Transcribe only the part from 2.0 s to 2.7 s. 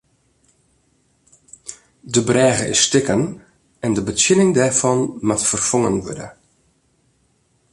De brêge